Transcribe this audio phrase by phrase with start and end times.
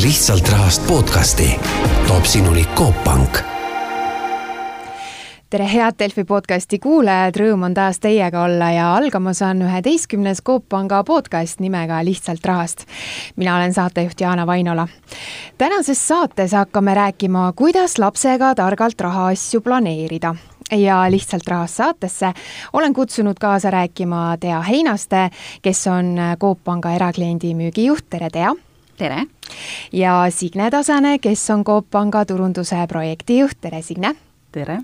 [0.00, 1.60] lihtsalt rahast podcasti
[2.06, 3.38] toob sinuni Coop Pank
[5.50, 10.64] tere, head Delfi podcasti kuulajad, rõõm on taas teiega olla ja algamas on üheteistkümnes Coop
[10.68, 12.86] Panga podcast nimega Lihtsalt rahast.
[13.36, 14.88] mina olen saatejuht Jaana Vainola.
[15.58, 20.34] tänases saates hakkame rääkima, kuidas lapsega targalt rahaasju planeerida
[20.70, 22.32] ja lihtsalt rahast saatesse
[22.72, 25.30] olen kutsunud kaasa rääkima Tea Heinaste,
[25.62, 28.71] kes on Coop Panga erakliendi müügijuht, tere Tea!
[29.02, 29.26] Tere!
[29.92, 34.14] ja Signe Tasane, kes on Coop Panga turunduse projektijuht, tere Signe!
[34.52, 34.78] tere!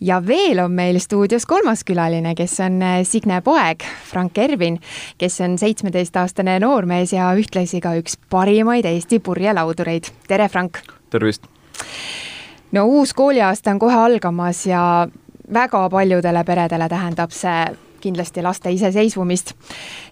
[0.00, 4.80] ja veel on meil stuudios kolmas külaline, kes on äh, Signe poeg, Frank Ervin,
[5.18, 10.10] kes on seitsmeteistaastane noormees ja ühtlasi ka üks parimaid Eesti purjelaudureid.
[10.28, 10.82] tere, Frank!
[11.10, 11.46] tervist!
[12.72, 15.06] no uus kooliaasta on kohe algamas ja
[15.54, 17.60] väga paljudele peredele tähendab see
[18.00, 19.54] kindlasti laste iseseisvumist.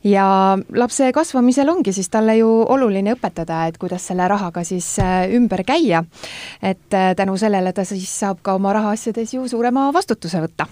[0.05, 5.31] ja lapse kasvamisel ongi siis talle ju oluline õpetada, et kuidas selle rahaga siis äh,
[5.35, 6.05] ümber käia.
[6.63, 10.69] et äh, tänu sellele ta siis saab ka oma rahaasjades ju suurema vastutuse võtta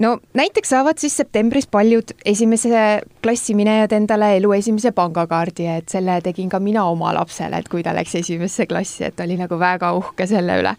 [0.00, 6.18] no näiteks saavad siis septembris paljud esimese klassi minejad endale elu esimese pangakaardi, et selle
[6.24, 9.92] tegin ka mina oma lapsele, et kui ta läks esimesse klassi, et oli nagu väga
[9.98, 10.74] uhke selle üle.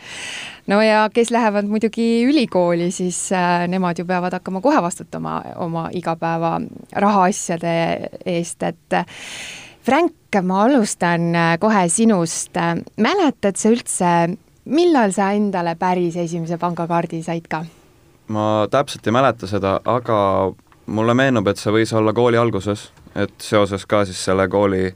[0.67, 5.89] no ja kes lähevad muidugi ülikooli, siis äh, nemad ju peavad hakkama kohe vastutama oma
[5.93, 6.59] igapäeva
[6.91, 7.75] rahaasjade
[8.25, 9.05] eest, et äh,
[9.81, 12.57] Frank, ma alustan äh, kohe sinust.
[12.97, 14.15] mäletad sa üldse,
[14.65, 17.65] millal sa endale päris esimese pangakaardi said ka?
[18.31, 20.17] Ma täpselt ei mäleta seda, aga
[20.91, 24.89] mulle meenub, et see võis olla kooli alguses, et seoses ka siis selle kooli,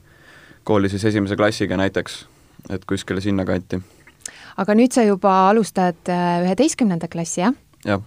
[0.67, 2.23] kooli siis esimese klassiga näiteks,
[2.69, 3.81] et kuskile sinnakanti.
[4.57, 7.55] aga nüüd sa juba alustad äh, üheteistkümnenda klassi, jah?
[7.85, 8.03] jah.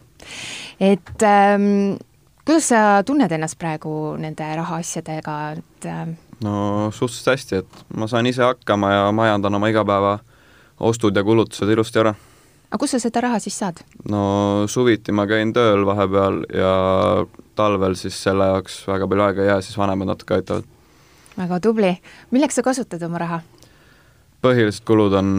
[0.81, 1.99] et ähm,
[2.45, 6.17] kuidas sa tunned ennast praegu nende rahaasjadega, et ähm...
[6.45, 10.19] no suhteliselt hästi, et ma saan ise hakkama ja majandan oma igapäeva
[10.81, 12.15] ostud ja kulutused ilusti ära
[12.69, 13.81] aga kust sa seda raha siis saad?
[14.11, 16.73] no suviti ma käin tööl vahepeal ja
[17.59, 20.69] talvel siis selle jaoks väga palju aega ei jää, siis vanemad natuke aitavad.
[21.39, 21.95] väga tubli.
[22.31, 23.41] milleks sa kasutad oma raha?
[24.45, 25.31] põhilised kulud on,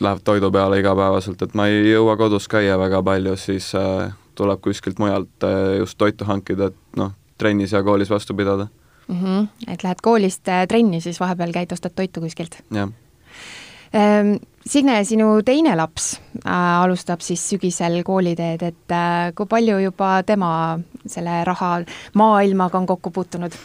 [0.00, 4.62] läheb toidu peale igapäevaselt, et ma ei jõua kodus käia väga palju, siis äh, tuleb
[4.64, 8.68] kuskilt mujalt äh, just toitu hankida, et noh, trennis ja koolis vastu pidada
[9.08, 9.20] mm.
[9.20, 9.46] -hmm.
[9.66, 12.62] et lähed koolist äh, trenni, siis vahepeal käid, ostad toitu kuskilt?
[12.70, 12.88] jah
[14.70, 16.12] Signe, sinu teine laps
[16.44, 20.52] äh, alustab siis sügisel kooliteed, et äh, kui palju juba tema
[21.08, 21.78] selle raha
[22.20, 23.56] maailmaga on kokku puutunud?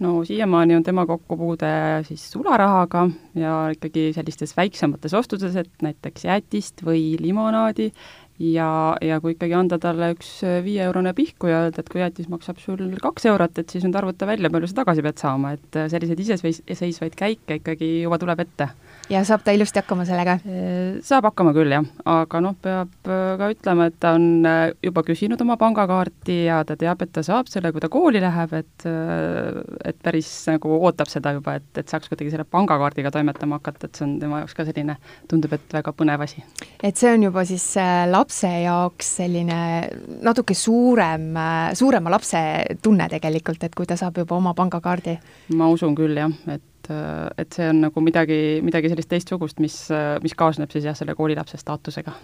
[0.00, 1.68] no siiamaani on tema kokkupuude
[2.08, 3.06] siis sularahaga
[3.38, 7.92] ja ikkagi sellistes väiksemates ostudes, et näiteks jäätist või limonaadi
[8.40, 10.32] ja, ja kui ikkagi anda talle üks
[10.64, 14.28] viieeurone pihku ja öelda, et kui jäätis maksab sul kaks eurot, et siis nüüd arvuta
[14.28, 18.72] välja, palju sa tagasi pead saama, et selliseid iseseisvaid käike ikkagi juba tuleb ette
[19.10, 20.36] ja saab ta ilusti hakkama sellega?
[21.06, 25.04] saab hakkama küll, jah, aga noh, peab äh, ka ütlema, et ta on äh, juba
[25.06, 28.86] küsinud oma pangakaarti ja ta teab, et ta saab selle, kui ta kooli läheb, et
[28.90, 33.88] äh, et päris nagu ootab seda juba, et, et saaks kuidagi selle pangakaardiga toimetama hakata,
[33.88, 34.98] et see on tema jaoks ka selline,
[35.30, 36.44] tundub, et väga põnev asi.
[36.82, 37.66] et see on juba siis
[38.10, 39.60] lapse jaoks selline
[40.26, 41.30] natuke suurem,
[41.78, 42.40] suurema lapse
[42.82, 45.18] tunne tegelikult, et kui ta saab juba oma pangakaardi?
[45.54, 49.76] ma usun küll, jah, et et, et see on nagu midagi, midagi sellist teistsugust, mis,
[50.22, 52.14] mis kaasneb siis jah, selle koolilapse staatusega.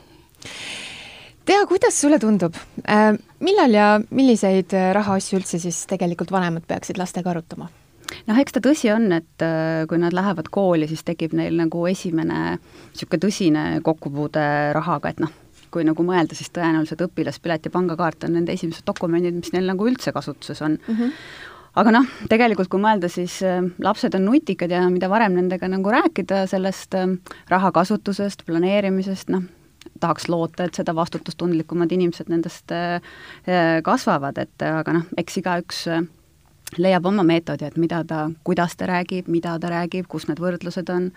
[1.43, 2.55] Tea, kuidas sulle tundub,
[2.87, 3.13] äh,
[3.43, 7.71] millal ja milliseid rahaasju üldse siis tegelikult vanemad peaksid lastega arutama?
[8.29, 11.87] noh, eks ta tõsi on, et äh, kui nad lähevad kooli, siis tekib neil nagu
[11.91, 14.45] esimene niisugune tõsine kokkupuude
[14.77, 15.33] rahaga, et noh,
[15.73, 19.89] kui nagu mõelda, siis tõenäoliselt õpilaspilet ja pangakaart on nende esimesed dokumendid, mis neil nagu
[19.89, 20.99] üldse kasutuses on mm.
[20.99, 21.49] -hmm
[21.79, 25.93] aga noh, tegelikult kui mõelda, siis äh, lapsed on nutikad ja mida varem nendega nagu
[25.93, 27.17] rääkida sellest äh,
[27.53, 29.47] raha kasutusest, planeerimisest, noh,
[30.03, 32.99] tahaks loota, et seda vastutustundlikumad inimesed nendest äh,
[33.85, 35.87] kasvavad, et aga noh, eks igaüks
[36.81, 40.89] leiab oma meetodi, et mida ta, kuidas ta räägib, mida ta räägib, kus need võrdlused
[40.93, 41.11] on,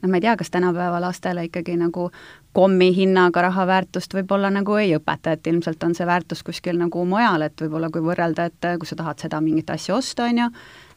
[0.00, 2.08] noh, ma ei tea, kas tänapäeva lastele ikkagi nagu
[2.52, 7.04] kommi hinnaga raha väärtust võib-olla nagu ei õpeta, et ilmselt on see väärtus kuskil nagu
[7.06, 10.48] mujal, et võib-olla kui võrrelda, et kui sa tahad seda mingit asja osta, on ju,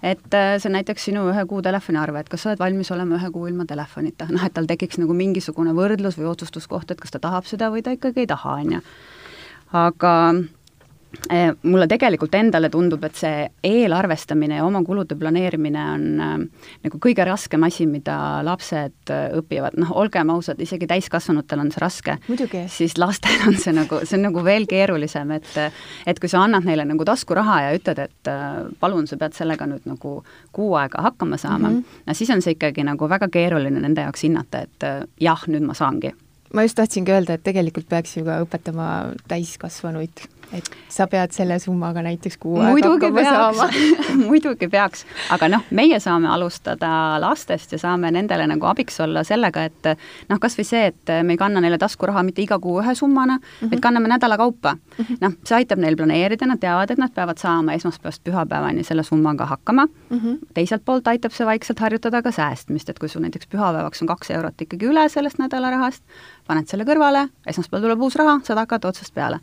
[0.01, 3.19] et äh, see on näiteks sinu ühe kuu telefoniarve, et kas sa oled valmis olema
[3.19, 7.13] ühe kuu ilma telefonita, noh et tal tekiks nagu mingisugune võrdlus või otsustuskoht, et kas
[7.13, 8.83] ta tahab seda või ta ikkagi ei taha, on ju.
[9.83, 10.13] aga
[11.63, 16.33] mulle tegelikult endale tundub, et see eelarvestamine ja oma kulude planeerimine on äh,
[16.85, 18.15] nagu kõige raskem asi, mida
[18.45, 22.17] lapsed äh, õpivad, noh, olgem ausad, isegi täiskasvanutel on see raske.
[22.73, 25.51] siis lastel on see nagu, see on nagu veel keerulisem, et
[26.07, 29.69] et kui sa annad neile nagu taskuraha ja ütled, et äh, palun, sa pead sellega
[29.69, 30.17] nüüd nagu
[30.51, 32.03] kuu aega hakkama saama mm, -hmm.
[32.07, 35.63] no siis on see ikkagi nagu väga keeruline nende jaoks hinnata, et äh, jah, nüüd
[35.63, 36.13] ma saangi
[36.53, 38.87] ma just tahtsingi öelda, et tegelikult peaks ju ka õpetama
[39.27, 43.67] täiskasvanuid et sa pead selle summaga näiteks kuu aega hakkama saama
[44.29, 46.91] muidugi peaks, aga noh, meie saame alustada
[47.21, 49.89] lastest ja saame nendele nagu abiks olla sellega, et
[50.29, 53.39] noh, kas või see, et me ei kanna neile taskuraha mitte iga kuu ühe summana
[53.39, 53.73] mm, -hmm.
[53.73, 55.05] vaid kanname nädala kaupa mm.
[55.05, 55.17] -hmm.
[55.21, 59.45] noh, see aitab neil planeerida, nad teavad, et nad peavad saama esmaspäevast pühapäevani selle summaga
[59.45, 60.19] hakkama mm.
[60.19, 60.37] -hmm.
[60.53, 64.31] teiselt poolt aitab see vaikselt harjutada ka säästmist, et kui sul näiteks pühapäevaks on kaks
[64.31, 66.03] eurot ikkagi üle sellest nädalarahast,
[66.47, 69.39] paned selle kõrvale, esmaspäeval tuleb uus raha, saad hakata otsast peale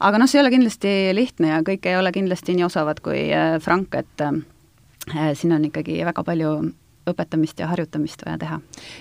[0.00, 3.28] aga noh, see ei ole kindlasti lihtne ja kõik ei ole kindlasti nii osavad kui
[3.34, 6.54] äh, Frank, et äh, siin on ikkagi väga palju
[7.10, 8.58] õpetamist ja harjutamist vaja teha.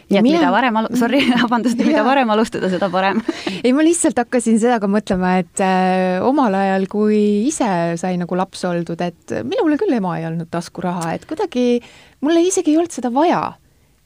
[0.10, 0.40] nii et mina...
[0.40, 3.22] mida varem al-, sorry, vabandust, mida varem alustada, seda parem.
[3.63, 7.69] Ei, ma lihtsalt hakkasin seda ka mõtlema, et äh, omal ajal, kui ise
[8.00, 11.81] sai nagu laps oldud, et minule küll ema ei andnud taskuraha, et kuidagi
[12.25, 13.44] mulle isegi ei olnud seda vaja.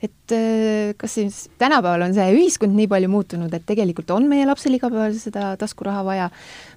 [0.04, 4.48] Et äh, kas siis tänapäeval on see ühiskond nii palju muutunud, et tegelikult on meie
[4.50, 6.28] lapsel igapäevaselt seda taskuraha vaja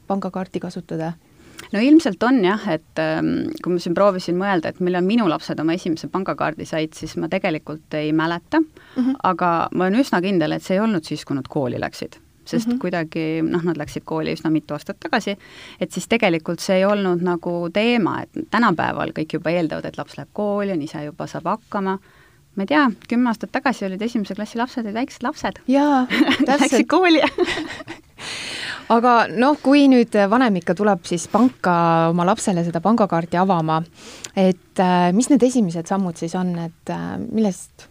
[0.06, 1.12] pangakaarti kasutada?
[1.72, 5.60] no ilmselt on jah, et ähm, kui ma siin proovisin mõelda, et millal minu lapsed
[5.60, 9.16] oma esimese pangakaardi said, siis ma tegelikult ei mäleta mm, -hmm.
[9.24, 12.66] aga ma olen üsna kindel, et see ei olnud siis, kui nad kooli läksid sest
[12.66, 12.78] mm -hmm.
[12.78, 15.36] kuidagi noh, nad läksid kooli üsna mitu aastat tagasi,
[15.80, 20.16] et siis tegelikult see ei olnud nagu teema, et tänapäeval kõik juba eeldavad, et laps
[20.16, 21.98] läheb kooli, on ise juba saab hakkama,
[22.56, 25.58] ma ei tea, kümme aastat tagasi olid esimese klassi lapsed olid väiksed lapsed.
[25.66, 26.06] jaa,
[26.46, 27.20] täpselt Läksid kooli
[28.92, 31.76] aga noh, kui nüüd vanem ikka tuleb siis panka
[32.12, 33.80] oma lapsele seda pangakaarti avama,
[34.36, 37.88] et äh, mis need esimesed sammud siis on, et äh, millest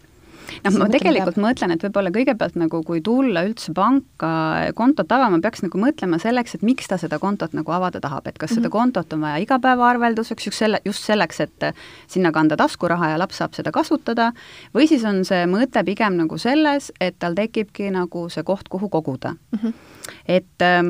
[0.65, 1.45] noh, ma tegelikult peab?
[1.45, 4.31] mõtlen, et võib-olla kõigepealt nagu kui tulla üldse panka
[4.77, 8.38] kontot avama, peaks nagu mõtlema selleks, et miks ta seda kontot nagu avada tahab, et
[8.38, 8.59] kas mm -hmm.
[8.59, 8.77] seda mhm.
[8.77, 11.69] kontot on vaja igapäevaarvelduseks, just selle, just selleks, et
[12.07, 14.31] sinna kanda taskuraha ja laps saab seda kasutada,
[14.75, 18.89] või siis on see mõte pigem nagu selles, et tal tekibki nagu see koht, kuhu
[18.89, 19.59] koguda mm.
[19.59, 19.74] -hmm.
[20.27, 20.83] et Äh,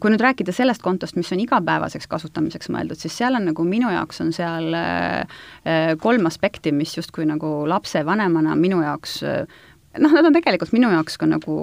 [0.00, 3.88] kui nüüd rääkida sellest kontost, mis on igapäevaseks kasutamiseks mõeldud, siis seal on nagu minu
[3.92, 10.26] jaoks on seal äh, äh, kolm aspekti, mis justkui nagu lapsevanemana minu jaoks noh, nad
[10.26, 11.56] on tegelikult minu jaoks ka nagu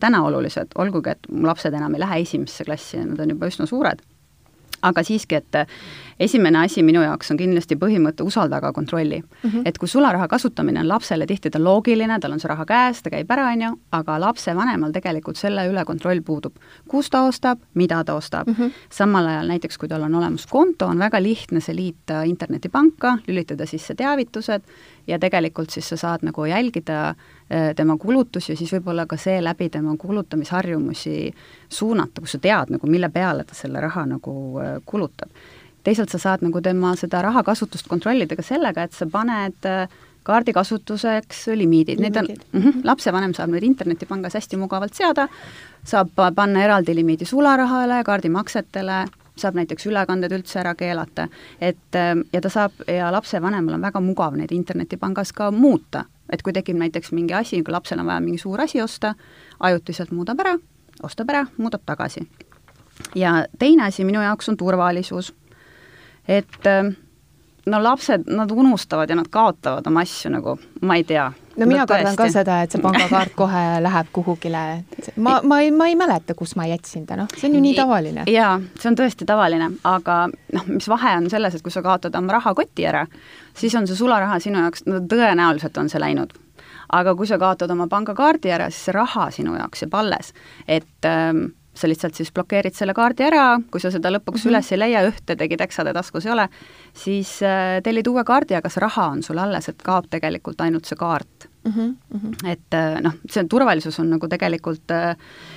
[0.00, 3.66] täna olulised, olgugi et mu lapsed enam ei lähe esimesse klassi nad on juba üsna
[3.66, 4.04] suured.
[4.86, 5.56] Aga siiski, et
[6.20, 9.50] esimene asi minu jaoks on kindlasti põhimõte usalda, aga kontrolli mm.
[9.50, 9.62] -hmm.
[9.64, 13.10] et kui sularaha kasutamine on lapsele tihti ta loogiline, tal on see raha käes, ta
[13.10, 16.54] käib ära, on ju, aga lapsevanemal tegelikult selle üle kontroll puudub.
[16.88, 18.54] kus ta ostab, mida ta ostab mm.
[18.54, 18.70] -hmm.
[18.90, 23.66] samal ajal näiteks, kui tal on olemas konto, on väga lihtne see liita internetipanka, lülitada
[23.66, 24.62] sisse teavitused
[25.06, 29.68] ja tegelikult siis sa saad nagu jälgida äh, tema kulutusi ja siis võib-olla ka seeläbi
[29.72, 31.34] tema kulutamisharjumusi
[31.68, 35.30] suunata, kus sa tead nagu, mille peale ta selle raha nagu äh, kulutab.
[35.88, 39.88] Teisalt sa saad nagu tema seda rahakasutust kontrollida ka sellega, et sa paned äh,
[40.28, 45.28] kaardi kasutuseks limiidid, need on mm, -hmm, lapsevanem saab nüüd internetipangas hästi mugavalt seada,
[45.84, 48.98] saab panna eraldi limiidi sularahale, kaardimaksetele,
[49.36, 51.28] saab näiteks ülekanded üldse ära keelata,
[51.60, 56.42] et ähm, ja ta saab ja lapsevanemal on väga mugav neid internetipangas ka muuta, et
[56.42, 59.14] kui tekib näiteks mingi asi, kui lapsel on vaja mingi suur asi osta,
[59.60, 60.58] ajutiselt muudab ära,
[61.02, 62.28] ostab ära, muudab tagasi.
[63.14, 65.34] ja teine asi minu jaoks on turvalisus.
[66.28, 66.94] Et ähm,
[67.66, 71.28] no lapsed, nad unustavad ja nad kaotavad oma asju nagu, ma ei tea
[71.58, 74.62] no mina no, kardan ka seda, et see pangakaart kohe läheb kuhugile,
[75.16, 77.74] ma, ma ei, ma ei mäleta, kus ma jätsin ta, noh, see on ju nii
[77.78, 78.26] tavaline.
[78.30, 82.16] jaa, see on tõesti tavaline, aga noh, mis vahe on selles, et kui sa kaotad
[82.18, 83.04] oma rahakoti ära,
[83.58, 86.36] siis on see sularaha sinu jaoks, no tõenäoliselt on see läinud.
[86.92, 90.32] aga kui sa kaotad oma pangakaardi ära, siis see raha sinu jaoks jääb alles,
[90.66, 94.54] et ähm, sa lihtsalt siis blokeerid selle kaardi ära, kui sa seda lõpuks mm -hmm.
[94.54, 96.48] üles ei leia, ühte tegid eksade taskus ei ole,
[96.92, 100.86] siis äh, tellid uue kaardi, aga see raha on sul alles, et kaob tegelikult ainult
[100.86, 101.94] see kaart mm.
[102.14, 102.50] -hmm.
[102.50, 105.16] et äh, noh, see turvalisus on nagu tegelikult äh,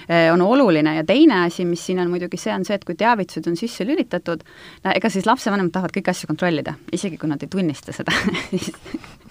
[0.10, 2.96] äh, on oluline ja teine asi, mis siin on muidugi see, on see, et kui
[2.96, 4.44] teavitused on sisse lülitatud,
[4.84, 8.12] no ega siis lapsevanemad tahavad kõiki asju kontrollida, isegi kui nad ei tunnista seda
[8.50, 8.72] siis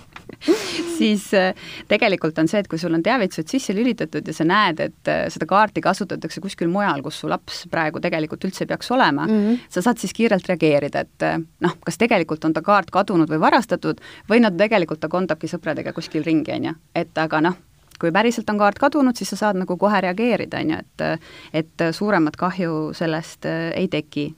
[0.99, 1.55] siis äh,
[1.89, 5.23] tegelikult on see, et kui sul on teavitused sisse lülitatud ja sa näed, et äh,
[5.33, 9.41] seda kaarti kasutatakse kuskil mujal, kus su laps praegu tegelikult üldse ei peaks olema mm,
[9.41, 9.65] -hmm.
[9.69, 13.41] sa saad siis kiirelt reageerida, et äh, noh, kas tegelikult on ta kaart kadunud või
[13.41, 17.57] varastatud või no tegelikult ta kontabki sõpradega kuskil ringi, on ju, et aga noh,
[18.01, 21.21] kui päriselt on kaart kadunud, siis sa saad nagu kohe reageerida, on ju, et
[21.53, 24.35] et suuremat kahju sellest ei teki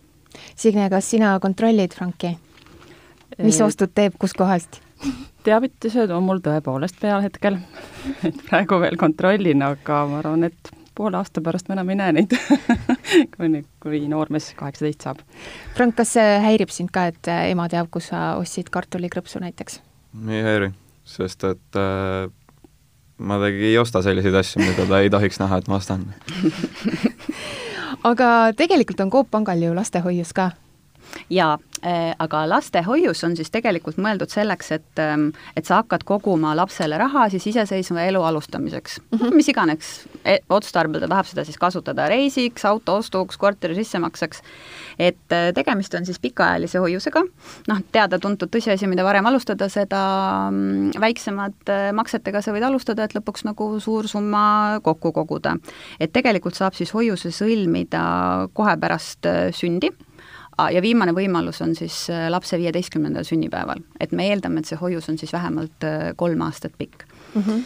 [0.57, 2.39] Signe, kas sina kontrollid Franki?
[3.43, 4.81] mis ostud teeb, kuskohast?
[5.47, 7.59] Teavitused on mul tõepoolest peal hetkel,
[8.29, 12.15] et praegu veel kontrollin, aga ma arvan, et poole aasta pärast ma enam ei näe
[12.19, 12.37] neid
[13.37, 15.23] kuni, kui noormees kaheksateist saab.
[15.77, 19.81] Frank, kas see häirib sind ka, et ema teab, kus sa ostsid kartulikrõpsu näiteks?
[20.29, 20.73] ei häiri,
[21.09, 22.29] sest et äh,
[23.23, 26.05] ma tegi, ei osta selliseid asju, mida ta ei tohiks näha, et ma ostan
[28.11, 28.29] aga
[28.59, 30.51] tegelikult on Coop Pangal ju lastehoius ka
[31.31, 36.55] jaa, äh, aga lastehoius on siis tegelikult mõeldud selleks, et, ähm, et sa hakkad koguma
[36.57, 39.35] lapsele raha siis iseseisva elu alustamiseks mm, -hmm.
[39.35, 39.91] mis iganes
[40.25, 44.43] e, otstarbel ta tahab seda siis kasutada, reisiks, auto ostuks, korteri sissemakseks.
[44.99, 47.25] et äh, tegemist on siis pikaajalise hoiusega,
[47.69, 50.03] noh, teada-tuntud tõsiasi, mida varem alustada, seda
[50.51, 55.57] mm, väiksemad äh, maksetega sa võid alustada, et lõpuks nagu suur summa kokku koguda.
[56.01, 59.91] et tegelikult saab siis hoiuse sõlmida kohe pärast sündi
[60.73, 65.09] ja viimane võimalus on siis äh, lapse viieteistkümnendal sünnipäeval, et me eeldame, et see hoius
[65.09, 67.43] on siis vähemalt äh, kolm aastat pikk mm.
[67.43, 67.63] -hmm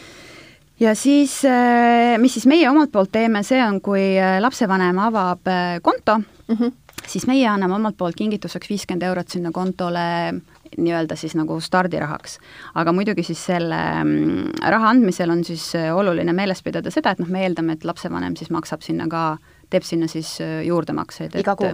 [0.79, 5.49] ja siis, äh, mis siis meie omalt poolt teeme, see on, kui lapsevanem avab
[5.81, 6.71] konto mm, -hmm.
[7.07, 10.33] siis meie anname omalt poolt kingituseks viiskümmend eurot sinna kontole
[10.77, 12.39] nii-öelda siis nagu stardirahaks.
[12.75, 17.27] aga muidugi siis selle mm, raha andmisel on siis oluline meeles pidada seda, et noh,
[17.27, 19.37] me eeldame, et lapsevanem siis maksab sinna ka,
[19.69, 21.35] teeb sinna siis juurdemakseid.
[21.35, 21.73] iga kuu?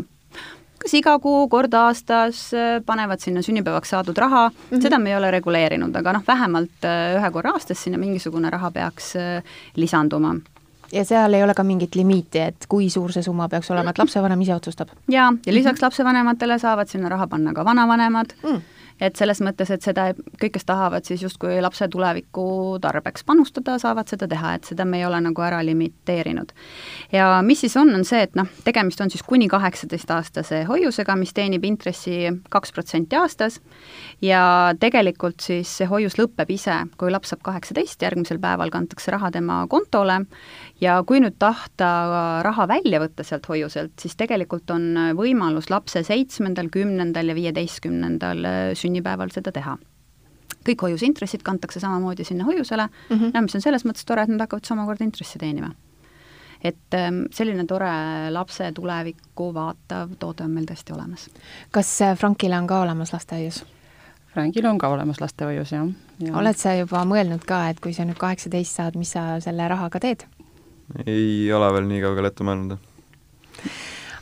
[0.83, 4.81] Kas iga kuu, kord aastas, äh, panevad sinna sünnipäevaks saadud raha mm, -hmm.
[4.81, 8.71] seda me ei ole reguleerinud, aga noh, vähemalt äh, ühe korra aastas sinna mingisugune raha
[8.71, 9.43] peaks äh,
[9.75, 10.35] lisanduma
[10.93, 13.99] ja seal ei ole ka mingit limiiti, et kui suur see summa peaks olema, et
[13.99, 14.89] lapsevanem ise otsustab?
[15.07, 15.83] jaa, ja lisaks -hmm.
[15.83, 18.61] lapsevanematele saavad sinna raha panna ka vanavanemad mm
[19.01, 24.09] et selles mõttes, et seda kõik, kes tahavad siis justkui lapse tuleviku tarbeks panustada, saavad
[24.11, 26.53] seda teha, et seda me ei ole nagu ära limiteerinud.
[27.11, 31.33] ja mis siis on, on see, et noh, tegemist on siis kuni kaheksateistaastase hoiusega, mis
[31.33, 33.59] teenib intressi kaks protsenti aastas
[34.21, 39.31] ja tegelikult siis see hoius lõpeb ise, kui laps saab kaheksateist, järgmisel päeval kantakse raha
[39.33, 40.23] tema kontole
[40.81, 41.89] ja kui nüüd tahta
[42.45, 48.45] raha välja võtta sealt hoiuselt, siis tegelikult on võimalus lapse seitsmendal, kümnendal ja viieteistkümnendal
[48.83, 49.77] sünnipäeval seda teha
[50.67, 53.31] kõik hoiusintressid kantakse samamoodi sinna hoiusele mm, -hmm.
[53.33, 55.73] no mis on selles mõttes tore, et nad hakkavad siis omakorda intressi teenima.
[56.63, 57.91] et ähm, selline tore
[58.31, 61.29] lapse tulevikku vaatav toode on meil tõesti olemas.
[61.71, 63.65] kas äh, Frankile on ka olemas lastehoius?
[64.33, 65.87] Frankil on ka olemas lastehoius, jah
[66.19, 66.35] ja..
[66.37, 69.99] oled sa juba mõelnud ka, et kui sa nüüd kaheksateist saad, mis sa selle rahaga
[69.99, 70.25] teed?
[71.05, 72.77] ei ole veel nii kaugele ette mõelnud.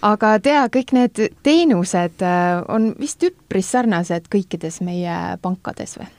[0.02, 6.10] Aga tea, kõik need teenused äh, on vist üpris sarnased kõikides meie pankades või?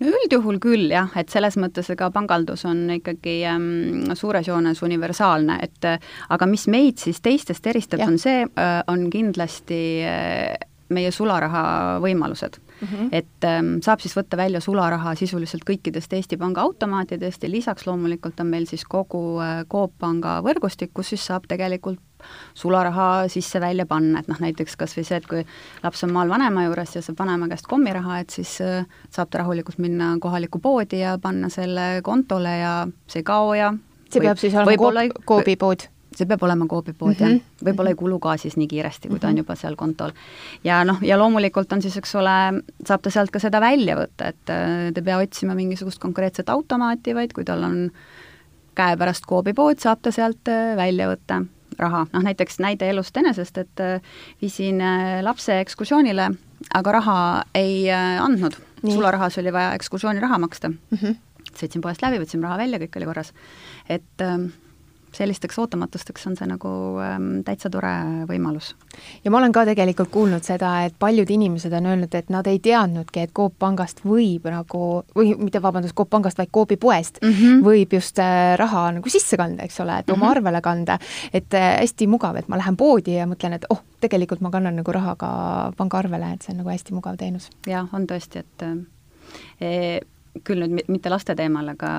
[0.00, 5.58] no üldjuhul küll jah, et selles mõttes ega pangaldus on ikkagi ähm, suures joones universaalne,
[5.66, 10.54] et äh, aga mis meid siis teistest eristab, on see äh,, on kindlasti äh,
[10.94, 12.88] meie sularaha võimalused mm.
[12.88, 13.08] -hmm.
[13.12, 18.40] et ähm, saab siis võtta välja sularaha sisuliselt kõikidest Eesti Panga automaatidest ja lisaks loomulikult
[18.40, 22.00] on meil siis kogu äh, Coop Panga võrgustik, kus siis saab tegelikult
[22.54, 25.44] sularaha sisse-välja panna, et noh, näiteks kas või see, et kui
[25.82, 29.42] laps on maal vanema juures ja saab vanema käest kommiraha, et siis äh, saab ta
[29.42, 32.76] rahulikult minna kohalikku poodi ja panna selle kontole ja
[33.06, 33.72] see ei kao ja
[34.08, 35.88] see võib, peab siis olema Coop, Coopi pood?
[36.14, 37.40] see peab olema Coopi pood mm -hmm.
[37.40, 39.38] jah, võib-olla ei kulu ka siis nii kiiresti, kui ta on mhm.
[39.38, 40.12] juba seal kontol.
[40.64, 44.28] ja noh, ja loomulikult on siis, eks ole, saab ta sealt ka seda välja võtta,
[44.28, 47.90] et äh, ta ei pea otsima mingisugust konkreetset automaati, vaid kui tal on
[48.74, 51.44] käepärast Coopi pood, saab ta sealt äh, välja võtta
[51.78, 54.82] raha, noh näiteks näide elust enesest, et äh, viisin
[55.22, 56.30] lapse ekskursioonile,
[56.74, 57.18] aga raha
[57.54, 60.98] ei andnud, sularahas oli vaja ekskursiooniraha maksta mm.
[60.98, 61.16] -hmm.
[61.54, 63.32] sõitsin poest läbi, võtsin raha välja, kõik oli korras.
[63.88, 64.38] et äh,
[65.14, 66.70] sellisteks ootamatusteks on see nagu
[67.02, 67.92] ähm, täitsa tore
[68.28, 68.72] võimalus.
[69.24, 72.58] ja ma olen ka tegelikult kuulnud seda, et paljud inimesed on öelnud, et nad ei
[72.62, 77.30] teadnudki, et Coop pangast võib nagu, või mitte vabandust, Coop pangast, vaid Coopi poest mm
[77.32, 77.64] -hmm.
[77.66, 80.30] võib just äh, raha nagu sisse kanda, eks ole, et oma mm -hmm.
[80.30, 80.98] arvele kanda.
[81.32, 84.76] et äh, hästi mugav, et ma lähen poodi ja mõtlen, et oh, tegelikult ma kannan
[84.76, 87.50] nagu raha ka pangaarvele, et see on nagu hästi mugav teenus.
[87.66, 90.00] jah, on tõesti, et äh,
[90.44, 91.90] küll nüüd mitte laste teemal, aga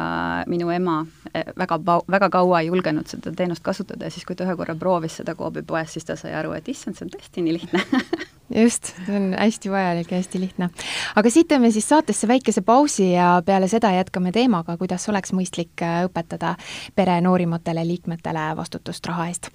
[0.51, 1.00] minu ema
[1.34, 1.80] eh, väga,
[2.12, 5.36] väga kaua ei julgenud seda teenust kasutada ja siis, kui ta ühe korra proovis seda
[5.39, 7.84] Coopi poes, siis ta sai aru, et issand, see on tõesti nii lihtne
[8.63, 10.70] just, see on hästi vajalik ja hästi lihtne.
[11.15, 15.86] aga siit teeme siis saatesse väikese pausi ja peale seda jätkame teemaga, kuidas oleks mõistlik
[15.86, 16.56] äh, õpetada
[16.96, 19.51] pere noorimatele liikmetele vastutust raha eest.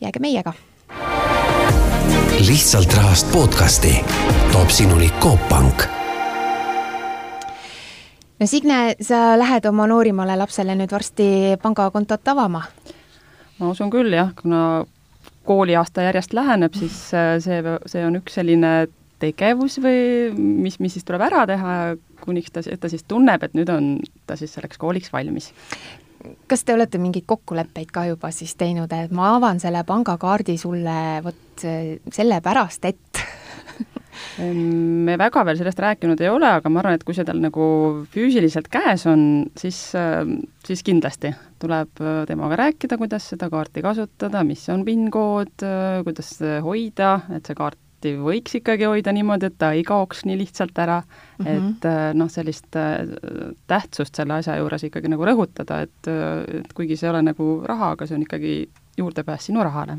[0.00, 0.56] jääge meiega!
[2.46, 3.96] lihtsalt rahast podcasti
[4.52, 5.95] toob sinuni Coop Pank
[8.38, 12.66] no Signe, sa lähed oma noorimale lapsele nüüd varsti pangakontot avama?
[13.58, 14.84] ma usun küll jah, kuna
[15.46, 18.72] kooliaasta järjest läheneb, siis see, see on üks selline
[19.22, 21.76] tegevus või mis, mis siis tuleb ära teha,
[22.20, 23.94] kuniks ta, ta siis tunneb, et nüüd on
[24.28, 25.52] ta siis selleks kooliks valmis
[26.50, 30.96] kas te olete mingeid kokkuleppeid ka juba siis teinud, et ma avan selle pangakaardi sulle
[31.24, 31.64] vot
[32.12, 33.20] sellepärast, et
[34.38, 37.66] me väga veel sellest rääkinud ei ole, aga ma arvan, et kui see tal nagu
[38.12, 39.80] füüsiliselt käes on, siis,
[40.66, 41.32] siis kindlasti
[41.62, 45.66] tuleb temaga rääkida, kuidas seda kaarti kasutada, mis on PIN-kood,
[46.06, 50.38] kuidas hoida, et see kaart kaarti võiks ikkagi hoida niimoodi, et ta ei kaoks nii
[50.38, 51.70] lihtsalt ära mm, -hmm.
[51.70, 52.76] et noh, sellist
[53.66, 57.92] tähtsust selle asja juures ikkagi nagu rõhutada, et, et kuigi see ei ole nagu raha,
[57.96, 59.98] aga see on ikkagi juurdepääs sinu rahale.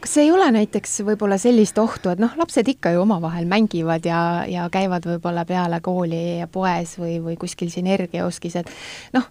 [0.00, 4.20] kas ei ole näiteks võib-olla sellist ohtu, et noh, lapsed ikka ju omavahel mängivad ja,
[4.48, 8.72] ja käivad võib-olla peale kooli poes või, või kuskil siin energiaoskis, et
[9.12, 9.28] noh,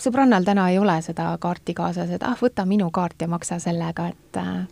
[0.00, 4.10] sõbrannal täna ei ole seda kaarti kaasas, et ah, võta minu kaart ja maksa sellega,
[4.12, 4.66] et äh,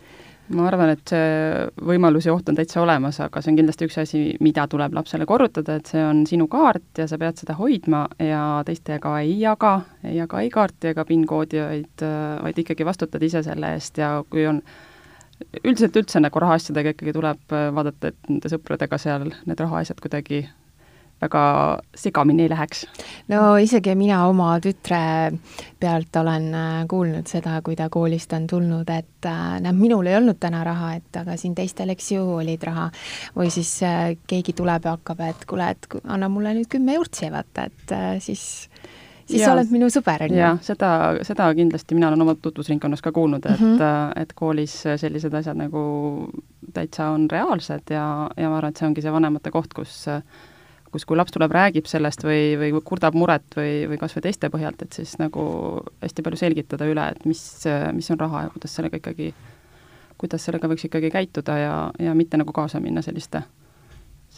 [0.55, 3.97] ma arvan, et see võimalus ja oht on täitsa olemas, aga see on kindlasti üks
[4.01, 8.05] asi, mida tuleb lapsele korrutada, et see on sinu kaart ja sa pead seda hoidma
[8.23, 12.05] ja teistega ei jaga, ei jaga ei kaarti ega PIN-koodi, vaid,
[12.45, 14.63] vaid ikkagi vastutad ise selle eest ja kui on
[15.63, 20.43] üldiselt üldse nagu rahaasjadega ikkagi tuleb vaadata, et nende sõpradega seal need rahaasjad kuidagi
[21.21, 21.43] väga
[21.95, 22.85] segamini ei läheks.
[23.27, 24.99] no isegi mina oma tütre
[25.79, 30.17] pealt olen äh, kuulnud seda, kui ta koolist on tulnud, et äh, näed, minul ei
[30.19, 32.89] olnud täna raha, et aga siin teistel, eks ju, olid raha.
[33.37, 37.31] või siis äh, keegi tuleb ja hakkab, et kuule, et anna mulle nüüd kümme jurtsi,
[37.33, 38.43] vaata, et siis
[39.29, 40.39] siis ja, sa oled minu sõber, on ju.
[40.41, 40.91] jah, seda,
[41.27, 44.21] seda kindlasti mina olen oma tutvusringkonnas ka kuulnud, et mm, -hmm.
[44.21, 45.81] et koolis sellised asjad nagu
[46.73, 50.07] täitsa on reaalsed ja, ja ma arvan, et see ongi see vanemate koht, kus
[50.91, 54.49] kus, kui laps tuleb, räägib sellest või, või kurdab muret või, või kas või teiste
[54.53, 55.43] põhjalt, et siis nagu
[56.03, 57.41] hästi palju selgitada üle, et mis,
[57.95, 59.33] mis on raha ja kuidas sellega ikkagi,
[60.19, 63.43] kuidas sellega võiks ikkagi käituda ja, ja mitte nagu kaasa minna selliste,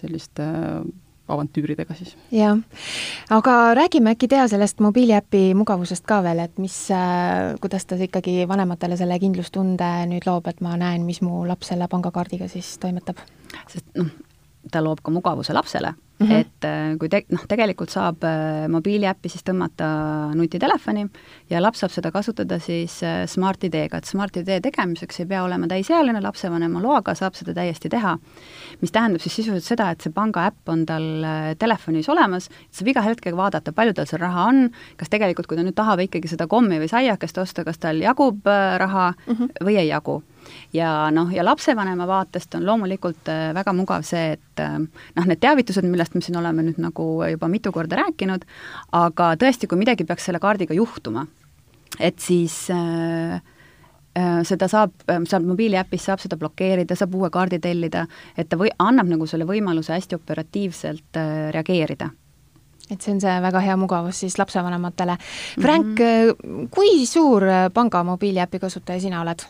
[0.01, 0.49] selliste
[1.31, 2.15] avantüüridega siis.
[2.33, 2.57] jah,
[3.29, 6.77] aga räägime äkki Tea sellest mobiiliäpi mugavusest ka veel, et mis,
[7.63, 11.87] kuidas ta ikkagi vanematele selle kindlustunde nüüd loob, et ma näen, mis mu laps selle
[11.91, 13.21] pangakaardiga siis toimetab?
[13.71, 14.11] sest noh,
[14.71, 16.39] ta loob ka mugavuse lapsele Mm -hmm.
[16.39, 19.87] et äh, kui te-, noh, tegelikult saab äh, mobiiliäppi siis tõmmata
[20.37, 21.07] nutitelefoni
[21.49, 26.21] ja laps saab seda kasutada siis äh, Smart-ID-ga, et Smart-ID tegemiseks ei pea olema täisealine,
[26.21, 28.17] lapsevanema loaga saab seda täiesti teha.
[28.81, 31.25] mis tähendab siis sisuliselt seda, et see pangaäpp on tal
[31.59, 35.63] telefonis olemas, saab iga hetk vaadata, palju tal seal raha on, kas tegelikult, kui ta
[35.63, 38.45] nüüd tahab ikkagi seda kommi või saiakest osta, kas tal jagub
[38.77, 39.65] raha mm -hmm.
[39.65, 40.23] või ei jagu
[40.73, 45.41] ja noh, ja lapsevanema vaatest on loomulikult äh, väga mugav see, et äh, noh, need
[45.43, 48.45] teavitused, millest me siin oleme nüüd nagu juba mitu korda rääkinud,
[48.97, 51.25] aga tõesti, kui midagi peaks selle kaardiga juhtuma,
[51.99, 53.35] et siis äh,
[54.15, 54.95] äh, seda saab,
[55.27, 58.07] saab mobiiliäpis, saab seda blokeerida, saab uue kaardi tellida,
[58.37, 61.23] et ta või, annab nagu selle võimaluse hästi operatiivselt
[61.55, 62.11] reageerida
[62.91, 65.13] et see on see väga hea mugavus siis lapsevanematele.
[65.61, 66.65] Frank mm, -hmm.
[66.75, 69.45] kui suur panga mobiiliäpi kasutaja sina oled?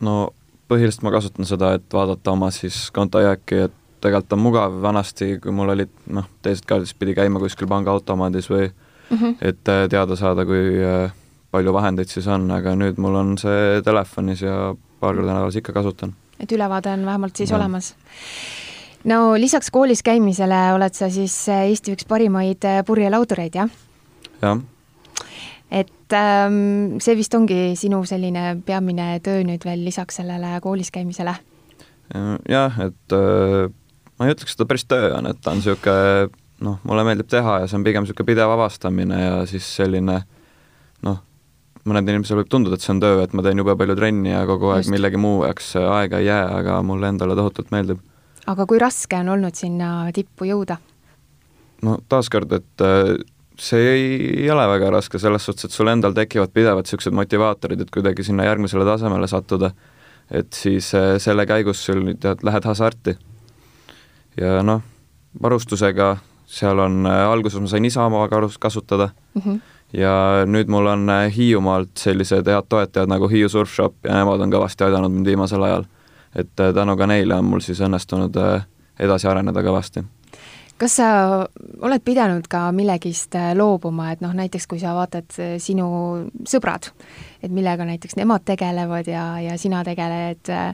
[0.00, 0.30] no
[0.70, 5.52] põhiliselt ma kasutan seda, et vaadata oma siis kontojääki, et tegelikult on mugav, vanasti, kui
[5.54, 9.34] mul olid noh, teised kaardid, siis pidi käima kuskil pangaautomaadis või mm -hmm.
[9.40, 11.12] et äh, teada saada, kui äh,
[11.50, 15.72] palju vahendeid siis on, aga nüüd mul on see telefonis ja paar korda nädalas ikka
[15.72, 16.14] kasutan.
[16.40, 17.56] et ülevaade on vähemalt siis ja.
[17.56, 17.94] olemas?
[19.04, 23.70] no lisaks koolis käimisele oled sa siis Eesti üks parimaid purjelaudureid, jah?
[24.42, 24.58] jah
[25.70, 31.36] et ähm, see vist ongi sinu selline peamine töö nüüd veel lisaks sellele koolis käimisele?
[32.50, 33.70] jah, et äh,
[34.18, 36.30] ma ei ütleks, et ta päris töö on, et ta on niisugune
[36.66, 40.18] noh, mulle meeldib teha ja see on pigem niisugune pidev avastamine ja siis selline
[41.06, 41.20] noh,
[41.88, 44.44] mõned inimesel võib tunduda, et see on töö, et ma teen jube palju trenni ja
[44.48, 44.94] kogu aeg Just.
[44.94, 48.02] millegi muu jaoks aega ei jää, aga mulle endale tohutult meeldib.
[48.50, 50.80] aga kui raske on olnud sinna tippu jõuda?
[51.86, 53.14] no taaskord, et äh,
[53.60, 53.88] see
[54.40, 58.24] ei ole väga raske selles suhtes, et sul endal tekivad pidevalt niisugused motivaatorid, et kuidagi
[58.24, 59.72] sinna järgmisele tasemele sattuda.
[60.30, 63.16] et siis äh, selle käigus sul tead, lähed hasarti.
[64.40, 64.82] ja noh,
[65.42, 69.60] varustusega seal on, äh, alguses ma sain isa oma varust kasutada mm -hmm.
[69.92, 74.52] ja nüüd mul on äh, Hiiumaalt sellised head toetajad nagu Hiiu Surfshop ja nemad on
[74.52, 75.84] kõvasti aidanud mind viimasel ajal.
[76.36, 78.36] et tänu ka neile on mul siis õnnestunud
[78.98, 80.04] edasi areneda kõvasti
[80.80, 81.08] kas sa
[81.84, 85.86] oled pidanud ka millegist äh, loobuma, et noh, näiteks kui sa vaatad äh, sinu
[86.48, 86.90] sõbrad,
[87.44, 90.72] et millega näiteks nemad tegelevad ja, ja sina tegeled äh,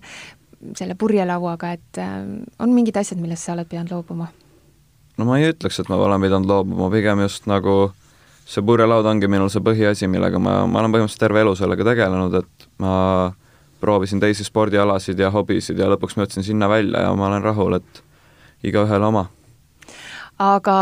[0.79, 1.99] selle purjelauaga, et
[2.63, 4.31] on mingid asjad, millest sa oled pidanud loobuma?
[5.17, 7.77] no ma ei ütleks, et ma olen pidanud loobuma, pigem just nagu
[8.47, 12.39] see purjelaud ongi minul see põhiasi, millega ma, ma olen põhimõtteliselt terve elu sellega tegelenud,
[12.41, 12.97] et ma
[13.83, 17.77] proovisin teisi spordialasid ja hobisid ja lõpuks ma jõudsin sinna välja ja ma olen rahul,
[17.81, 18.03] et
[18.67, 19.27] igaühel oma.
[20.39, 20.79] Aga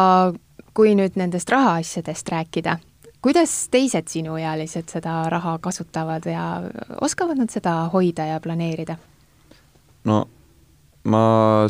[0.75, 2.79] kui nüüd nendest rahaasjadest rääkida,
[3.23, 6.63] kuidas teised sinuealised seda raha kasutavad ja
[7.01, 8.97] oskavad nad seda hoida ja planeerida?
[10.05, 10.25] no
[11.09, 11.23] ma,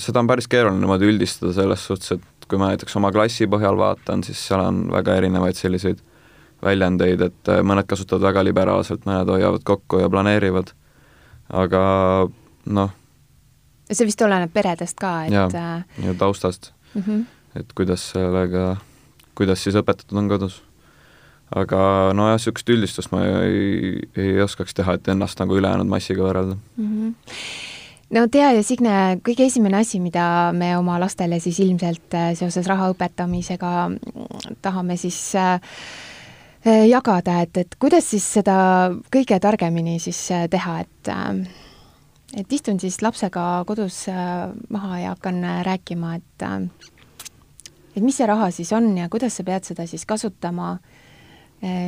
[0.03, 3.79] seda on päris keeruline niimoodi üldistada selles suhtes, et kui ma näiteks oma klassi põhjal
[3.79, 6.03] vaatan, siis seal on väga erinevaid selliseid
[6.65, 10.73] väljendeid, et mõned kasutavad väga liberaalselt, mõned hoiavad kokku ja planeerivad,
[11.53, 11.85] aga
[12.79, 12.95] noh.
[13.91, 17.25] see vist oleneb peredest ka, et jaa, ja taustast mm, -hmm.
[17.57, 18.77] Et kuidas sellega,
[19.35, 20.63] kuidas siis õpetatud on kodus.
[21.55, 26.57] aga nojah, niisugust üldistust ma ei, ei oskaks teha, et ennast nagu ülejäänud massiga võrrelda
[26.77, 26.91] mm.
[26.91, 27.73] -hmm
[28.15, 32.69] no Tea ja Signe, kõige esimene asi, mida me oma lastele siis ilmselt äh, seoses
[32.71, 35.55] raha õpetamisega mm, tahame siis äh,
[36.67, 38.57] äh, jagada, et, et kuidas siis seda
[39.13, 41.15] kõige targemini siis teha, et
[42.35, 44.09] et istun siis lapsega kodus
[44.75, 46.47] maha ja hakkan rääkima, et
[47.95, 50.77] et mis see raha siis on ja kuidas sa pead seda siis kasutama,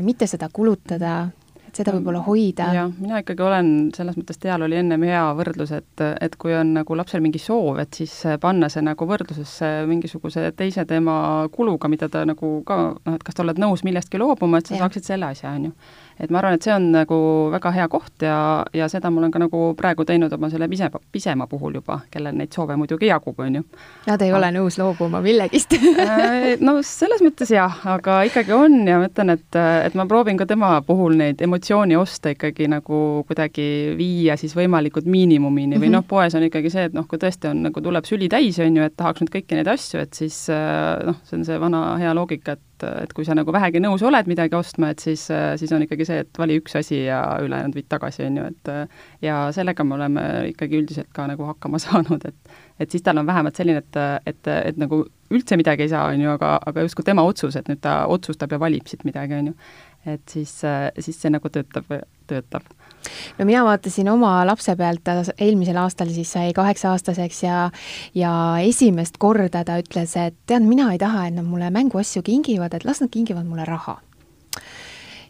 [0.02, 1.28] mitte seda kulutada
[1.76, 2.68] seda võib-olla hoida.
[2.76, 6.72] jah, mina ikkagi olen, selles mõttes Teal oli ennem hea võrdlus, et, et kui on
[6.78, 11.18] nagu lapsel mingi soov, et siis panna see nagu võrdlusesse mingisuguse teise tema
[11.52, 14.76] kuluga, mida ta nagu ka noh, et kas sa oled nõus millestki loobuma, et sa
[14.76, 14.84] ja.
[14.84, 15.76] saaksid selle asja, on ju
[16.20, 17.16] et ma arvan, et see on nagu
[17.52, 18.38] väga hea koht ja,
[18.76, 22.36] ja seda ma olen ka nagu praegu teinud oma selle pise, pisema puhul juba, kellel
[22.38, 23.64] neid soove muidugi jagub, on ju.
[24.08, 29.00] Nad ei ole nõus loobuma millegist äh, no selles mõttes jah, aga ikkagi on ja
[29.00, 33.94] ma ütlen, et, et ma proovin ka tema puhul neid emotsiooni osta ikkagi nagu kuidagi
[33.98, 35.82] viia siis võimalikult miinimumini mm -hmm.
[35.82, 35.96] või mhm.
[35.96, 38.76] noh, poes on ikkagi see, et noh, kui tõesti on, nagu tuleb süli täis, on
[38.76, 41.96] ju, et tahaks nüüd kõiki neid asju, et siis äh, noh, see on see vana
[41.98, 45.72] hea loogika, et et kui sa nagu vähegi nõus oled midagi ostma, et siis, siis
[45.72, 48.68] on ikkagi see, et vali üks asi ja ülejäänud viid tagasi, on ju, et
[49.22, 52.36] ja sellega me oleme ikkagi üldiselt ka nagu hakkama saanud, et
[52.80, 56.20] et siis tal on vähemalt selline, et, et, et nagu üldse midagi ei saa, on
[56.20, 59.50] ju, aga, aga justkui tema otsus, et nüüd ta otsustab ja valib siit midagi, on
[59.50, 59.54] ju.
[60.06, 60.52] Et siis,
[60.98, 61.90] siis see nagu töötab,
[62.30, 62.66] töötab.
[63.38, 67.68] No mina vaatasin oma lapse pealt, ta eelmisel aastal siis sai kaheksa-aastaseks ja
[68.14, 68.32] ja
[68.64, 72.88] esimest korda ta ütles, et tead, mina ei taha, et nad mulle mänguasju kingivad, et
[72.88, 74.00] las nad kingivad mulle raha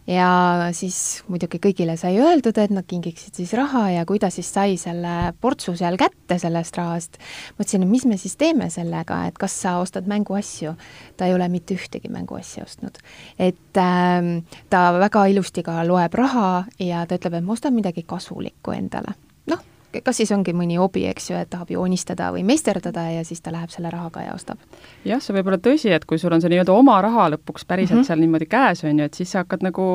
[0.06, 0.28] ja
[0.76, 4.76] siis muidugi kõigile sai öeldud, et nad kingiksid siis raha ja kui ta siis sai
[4.80, 7.18] selle portsu seal kätte sellest rahast,
[7.58, 10.76] mõtlesin, et mis me siis teeme sellega, et kas sa ostad mänguasju.
[11.16, 12.98] ta ei ole mitte ühtegi mänguasja ostnud.
[13.38, 18.02] et äh, ta väga ilusti ka loeb raha ja ta ütleb, et ma ostan midagi
[18.06, 19.14] kasulikku endale
[20.04, 23.52] kas siis ongi mõni hobi, eks ju, et tahab joonistada või meisterdada ja siis ta
[23.54, 24.62] läheb selle rahaga ja ostab?
[25.06, 27.98] jah, see võib olla tõsi, et kui sul on see nii-öelda oma raha lõpuks päriselt
[27.98, 28.06] mm -hmm.
[28.06, 29.86] seal niimoodi käes, on ju, et siis sa hakkad nagu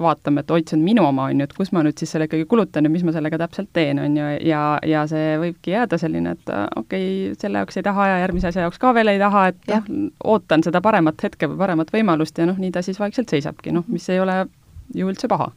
[0.00, 2.28] vaatama, et oi, see on minu oma, on ju, et kus ma nüüd siis selle
[2.30, 5.98] ikkagi kulutan ja mis ma sellega täpselt teen, on ju, ja, ja see võibki jääda
[5.98, 9.18] selline, et okei okay,, selle jaoks ei taha ja järgmise asja jaoks ka veel ei
[9.18, 13.00] taha, et noh, ootan seda paremat hetke või paremat võimalust ja noh, nii ta siis
[13.00, 14.46] vaikselt seisabki, noh, mis ei ole
[14.94, 15.50] ju üldse paha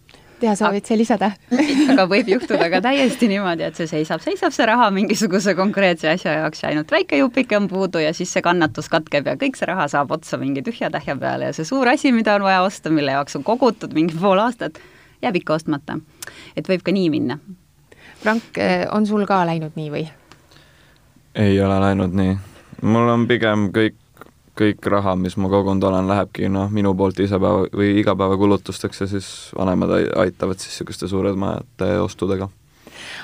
[0.45, 1.31] Tea, soovid sa lisada
[1.91, 6.36] aga võib juhtuda ka täiesti niimoodi, et see seisab, seisab see raha mingisuguse konkreetse asja
[6.36, 9.65] jaoks ja ainult väike jupike on puudu ja siis see kannatus katkeb ja kõik see
[9.65, 12.93] raha saab otsa mingi tühja tähja peale ja see suur asi, mida on vaja osta,
[12.93, 14.77] mille jaoks on kogutud mingi pool aastat,
[15.25, 15.97] jääb ikka ostmata.
[16.53, 17.39] et võib ka nii minna.
[18.21, 20.05] Frank, eh, on sul ka läinud nii või?
[21.41, 22.38] ei ole läinud nii.
[22.86, 23.97] mul on pigem kõik
[24.55, 29.27] kõik raha, mis ma kogunud olen, lähebki noh, minu poolt isepäeva või igapäevakulutusteks ja siis
[29.57, 32.47] vanemad aitavad siis niisuguste suuremate ostudega.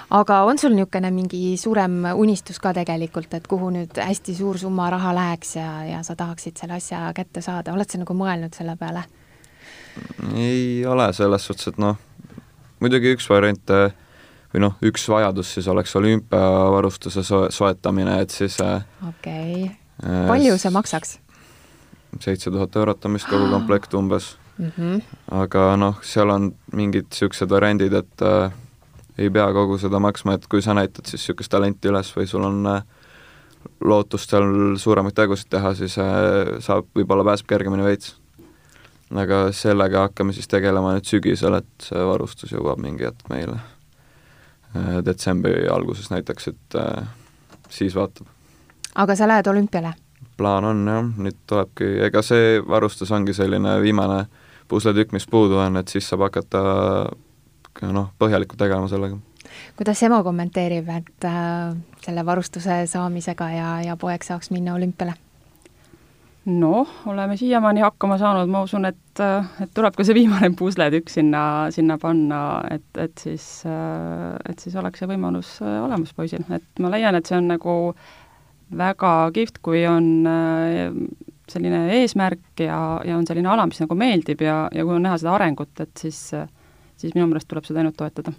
[0.10, 4.90] aga on sul niisugune mingi suurem unistus ka tegelikult, et kuhu nüüd hästi suur summa
[4.90, 8.76] raha läheks ja, ja sa tahaksid selle asja kätte saada, oled sa nagu mõelnud selle
[8.76, 9.08] peale?
[10.36, 11.98] ei ole, selles suhtes, et noh,
[12.80, 13.76] muidugi üks variant
[14.52, 20.72] või noh, üks vajadus siis oleks olümpiavarustuse soetamine, et siis äh, okei okay palju see
[20.74, 21.20] maksaks?
[22.20, 24.72] seitse tuhat eurot on vist kogu komplekt umbes mm.
[24.78, 25.02] -hmm.
[25.32, 28.52] aga noh, seal on mingid niisugused variandid, et äh,
[29.18, 32.44] ei pea kogu seda maksma, et kui sa näitad siis niisugust talenti üles või sul
[32.44, 32.84] on äh,
[33.82, 38.16] lootust seal suuremaid tegusid teha, siis äh, saab, võib-olla pääseb kergemini veits.
[39.12, 43.58] aga sellega hakkame siis tegelema nüüd sügisel, et see varustus jõuab mingi hetk meile
[44.76, 47.08] äh, detsembri alguses näiteks, et äh,
[47.70, 48.28] siis vaatab
[48.96, 49.94] aga sa lähed olümpiale?
[50.38, 54.24] plaan on jah, nüüd tulebki, ega see varustus ongi selline viimane
[54.72, 56.62] pusletükk, mis puudu on, et siis saab hakata
[57.92, 59.20] noh, põhjalikult tegelema sellega.
[59.78, 61.76] kuidas ema kommenteerib, et äh,
[62.06, 65.18] selle varustuse saamisega ja, ja poeg saaks minna olümpiale?
[66.46, 69.20] noh, oleme siiamaani hakkama saanud, ma usun, et,
[69.62, 71.44] et tuleb ka see viimane pusletükk sinna,
[71.76, 72.40] sinna panna,
[72.74, 73.46] et, et siis,
[74.50, 77.76] et siis oleks see võimalus olemas poisil, et ma leian, et see on nagu
[78.78, 80.26] väga kihvt, kui on
[81.52, 85.18] selline eesmärk ja, ja on selline ala, mis nagu meeldib ja, ja kui on näha
[85.20, 86.20] seda arengut, et siis,
[86.96, 88.34] siis minu meelest tuleb seda ainult toetada.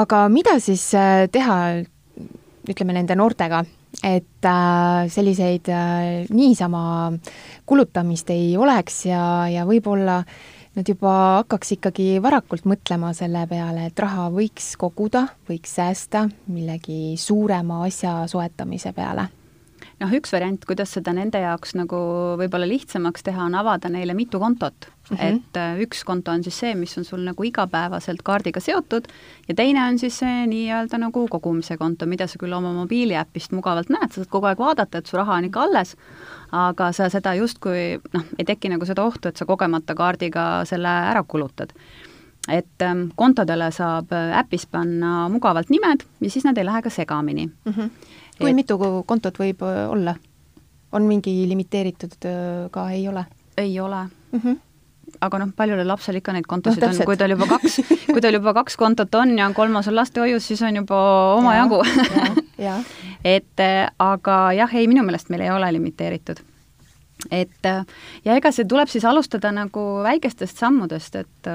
[0.00, 0.88] aga mida siis
[1.32, 1.58] teha,
[2.66, 3.62] ütleme, nende noortega,
[4.04, 7.12] et äh, selliseid äh, niisama
[7.66, 10.20] kulutamist ei oleks ja, ja võib-olla
[10.76, 17.16] nad juba hakkaks ikkagi varakult mõtlema selle peale, et raha võiks koguda, võiks säästa millegi
[17.20, 19.30] suurema asja soetamise peale
[20.02, 21.98] noh, üks variant, kuidas seda nende jaoks nagu
[22.40, 25.16] võib-olla lihtsamaks teha, on avada neile mitu kontot mm.
[25.16, 25.28] -hmm.
[25.28, 29.08] et äh, üks konto on siis see, mis on sul nagu igapäevaselt kaardiga seotud
[29.48, 33.88] ja teine on siis see nii-öelda nagu kogumise konto, mida sa küll oma mobiiliäpist mugavalt
[33.88, 35.96] näed, sa saad kogu aeg vaadata, et su raha on ikka alles,
[36.52, 40.88] aga sa seda justkui noh, ei teki nagu seda ohtu, et sa kogemata kaardiga selle
[40.88, 41.72] ära kulutad
[42.52, 46.90] et ähm, kontodele saab äh, äpis panna mugavalt nimed ja siis nad ei lähe ka
[46.90, 47.72] segamini mm.
[47.72, 47.90] -hmm
[48.38, 48.56] kui et...
[48.56, 50.16] mitu kontot võib olla?
[50.92, 52.30] on mingi limiteeritud
[52.70, 53.26] ka, ei ole?
[53.56, 54.40] ei ole mm.
[54.40, 54.62] -hmm
[55.20, 57.78] aga noh, paljule lapsele ikka neid kontosid no, on, kui tal juba kaks,
[58.12, 60.98] kui tal juba kaks kontot on ja kolmas on lastehoius, siis on juba
[61.36, 61.80] omajagu.
[63.36, 66.42] et äh, aga jah, ei, minu meelest meil ei ole limiteeritud.
[67.30, 67.68] et
[68.24, 71.48] ja ega see tuleb siis alustada nagu väikestest sammudest, et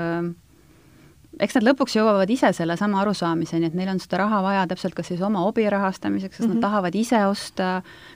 [1.42, 5.10] eks nad lõpuks jõuavad ise sellesama arusaamiseni, et neil on seda raha vaja täpselt kas
[5.12, 6.56] siis oma hobi rahastamiseks, sest mm -hmm.
[6.56, 6.66] nad mhm.
[6.68, 7.70] tahavad ise osta,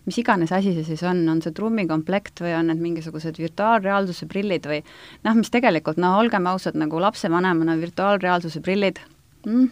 [0.06, 4.66] mis iganes asi see siis on, on see trummikomplekt või on need mingisugused virtuaalreaalsuse prillid
[4.66, 4.84] või
[5.24, 9.00] noh, mis tegelikult, no olgem ausad, nagu lapsevanemana virtuaalreaalsuse prillid
[9.46, 9.70] mm,,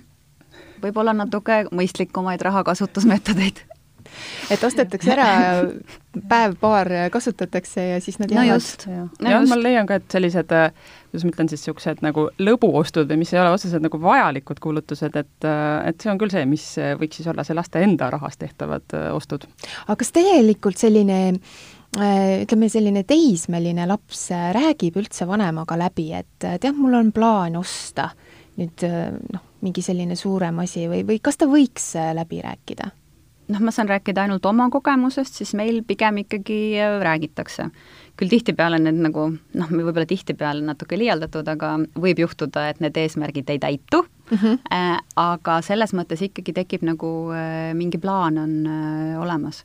[0.82, 3.73] võib-olla natuke mõistlikumaid rahakasutusmeetodeid
[4.54, 5.28] et ostetakse ära,
[6.30, 8.62] päev-paar kasutatakse ja siis nad no jäävad.
[8.62, 12.28] just, jah ja, ja, ma leian ka, et sellised, kuidas ma ütlen siis, niisugused nagu
[12.42, 15.48] lõbuostud või mis ei ole otseselt nagu vajalikud kulutused, et,
[15.88, 16.66] et see on küll see, mis
[17.00, 19.48] võiks siis olla see laste enda rahast tehtavad ostud.
[19.88, 21.22] aga kas tegelikult selline
[21.94, 28.10] ütleme, selline teismeline laps räägib üldse vanemaga läbi, et tead, mul on plaan osta
[28.58, 28.86] nüüd
[29.34, 32.92] noh, mingi selline suurem asi või, või kas ta võiks läbi rääkida?
[33.54, 37.70] Noh, ma saan rääkida ainult oma kogemusest, siis meil pigem ikkagi äh, räägitakse.
[38.14, 43.50] küll tihtipeale need nagu noh, võib-olla tihtipeale natuke liialdatud, aga võib juhtuda, et need eesmärgid
[43.50, 44.60] ei täitu mm, -hmm.
[44.74, 49.64] äh, aga selles mõttes ikkagi tekib nagu äh, mingi plaan on äh, olemas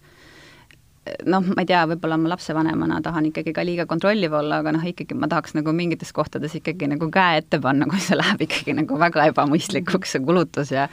[1.29, 4.85] noh, ma ei tea, võib-olla ma lapsevanemana tahan ikkagi ka liiga kontrolliv olla, aga noh,
[4.93, 8.77] ikkagi ma tahaks nagu mingites kohtades ikkagi nagu käe ette panna, kui see läheb ikkagi
[8.79, 10.89] nagu väga ebamõistlikuks, see kulutus ja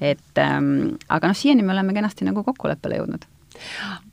[0.00, 3.28] et ähm, aga noh, siiani me oleme kenasti nagu kokkuleppele jõudnud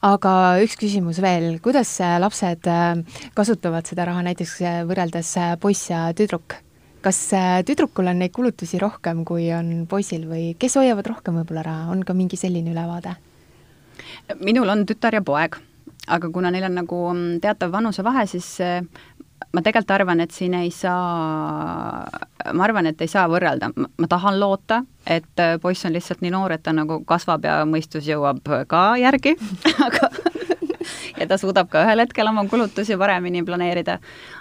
[0.06, 0.32] aga
[0.63, 6.10] üks küsimus veel, kuidas lapsed äh, kasutavad seda raha näiteks äh, võrreldes äh, poiss ja
[6.15, 6.60] tüdruk?
[6.99, 7.15] kas
[7.63, 12.02] tüdrukul on neid kulutusi rohkem, kui on poisil või kes hoiavad rohkem võib-olla raha, on
[12.04, 13.13] ka mingi selline ülevaade?
[14.39, 15.57] Minul on tütar ja poeg,
[16.07, 18.57] aga kuna neil on nagu mm, teatav vanusevahe, siis
[19.53, 22.05] ma tegelikult arvan, et siin ei saa,
[22.53, 26.33] ma arvan, et ei saa võrrelda, ma tahan loota, et äh, poiss on lihtsalt nii
[26.33, 29.35] noor, et ta nagu kasvab ja mõistus jõuab ka järgi
[29.88, 30.12] aga
[31.19, 33.99] ja ta suudab ka ühel hetkel oma kulutusi paremini planeerida.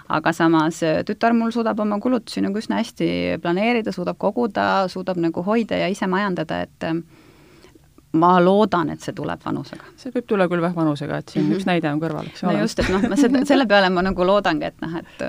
[0.09, 5.17] aga samas äh, tütar mul suudab oma kulutusi nagu üsna hästi planeerida, suudab koguda, suudab
[5.17, 6.91] nagu hoida ja ise majandada, et
[8.11, 9.83] ma loodan, et see tuleb vanusega.
[9.97, 11.59] see võib tulla küll vanusega, et siin mm -hmm.
[11.59, 12.53] üks näide on kõrval, eks ole.
[12.53, 15.25] no just, et noh, ma seda, selle peale ma nagu loodangi, et noh, et,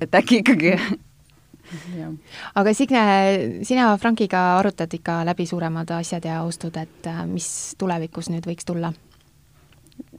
[0.00, 0.76] et äkki ikkagi
[2.54, 3.02] aga Signe,
[3.64, 8.66] sina Frankiga arutad ikka läbi suuremad asjad ja ostud, et äh, mis tulevikus nüüd võiks
[8.66, 8.92] tulla?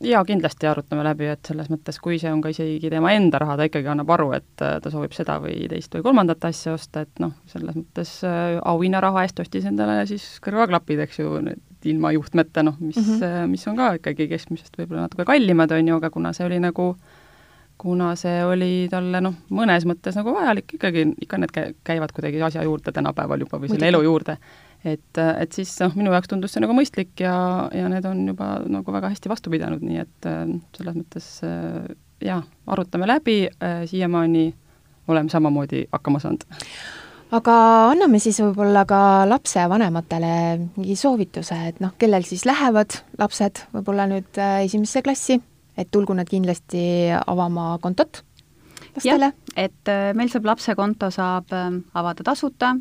[0.02, 3.58] jaa, kindlasti arutame läbi, et selles mõttes, kui see on ka isegi tema enda raha,
[3.58, 7.06] ta ikkagi annab aru, et äh, ta soovib seda või teist või kolmandat asja osta,
[7.06, 12.12] et noh, selles mõttes äh, auhinnaraha eest ostis endale siis kõrvaklapid, eks ju, nüüd ilma
[12.16, 13.50] juhtmeta, noh, mis mm, -hmm.
[13.52, 16.96] mis on ka ikkagi keskmisest võib-olla natuke kallimad, on ju, aga kuna see oli nagu
[17.82, 21.56] kuna see oli talle noh, mõnes mõttes nagu vajalik ikkagi, ikka need
[21.88, 24.38] käivad kuidagi asja juurde tänapäeval juba või selle elu juurde,
[24.86, 27.34] et, et siis noh, minu jaoks tundus see nagu mõistlik ja,
[27.74, 30.30] ja need on juba nagu väga hästi vastu pidanud, nii et
[30.78, 31.30] selles mõttes
[32.22, 33.40] jaa, arutame läbi,
[33.90, 34.52] siiamaani
[35.10, 36.46] oleme samamoodi hakkama saanud
[37.36, 37.56] aga
[37.92, 40.34] anname siis võib-olla ka lapsevanematele
[40.76, 45.40] mingi soovituse, et noh, kellel siis lähevad lapsed võib-olla nüüd äh, esimesse klassi,
[45.78, 46.84] et tulgu nad kindlasti
[47.22, 48.24] avama kontot
[48.96, 49.32] lastele.
[49.56, 52.76] et äh, meil saab lapsekonto saab ähm, avada tasuta,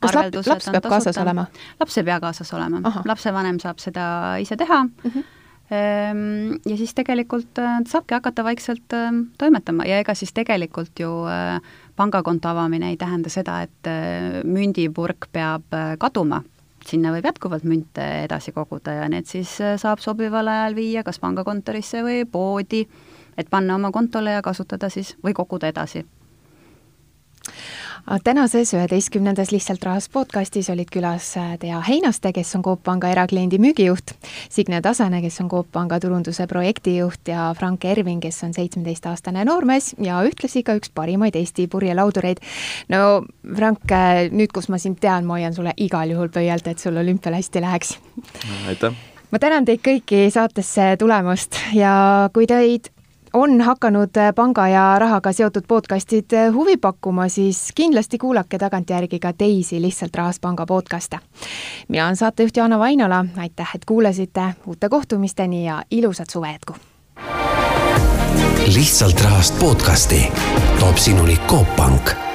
[0.00, 1.46] kas lap, laps peab kaasas olema?
[1.80, 5.10] laps ei pea kaasas olema, lapsevanem saab seda ise teha mm.
[5.14, 5.32] -hmm
[5.70, 11.60] ja siis tegelikult äh, saabki hakata vaikselt ähm, toimetama ja ega siis tegelikult ju äh,
[11.96, 16.42] pangakonto avamine ei tähenda seda, et äh, mündipurk peab kaduma,
[16.86, 22.02] sinna võib jätkuvalt münte edasi koguda ja need siis saab sobival ajal viia kas pangakontorisse
[22.04, 22.84] või poodi,
[23.38, 26.04] et panna oma kontole ja kasutada siis või koguda edasi
[28.24, 33.58] tänases üheteistkümnendas Lihtsalt rahast podcastis olid külas äh, Tea Heinaste, kes on Coop Panga erakliendi
[33.58, 34.12] müügijuht,
[34.50, 39.94] Signe Tasane, kes on Coop Panga turunduse projektijuht ja Frank Erving, kes on seitsmeteistaastane noormees
[40.02, 42.44] ja ühtlasi ka üks parimaid Eesti purjelaudureid.
[42.92, 43.24] no
[43.56, 46.96] Frank, äh, nüüd, kus ma sind tean, ma hoian sulle igal juhul pöialt, et sul
[46.96, 47.98] olümpial hästi läheks.
[48.68, 48.92] aitäh!
[49.30, 51.94] ma tänan teid kõiki saatesse tulemast ja
[52.34, 52.93] kui teid
[53.34, 59.18] on hakanud äh, panga ja rahaga seotud podcastid äh, huvi pakkuma, siis kindlasti kuulake tagantjärgi
[59.18, 61.18] ka teisi Lihtsalt Rahast Panga podcast'e.
[61.88, 66.74] mina olen saatejuht Jaana Vainola, aitäh, et kuulasite, uute kohtumisteni ja ilusat suve jätku!
[68.74, 70.32] lihtsalt rahast podcasti
[70.80, 72.33] toob sinuni Coop Pank